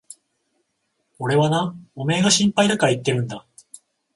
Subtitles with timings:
[1.19, 3.45] 俺はな、おめえが心配だから言ってるんだ。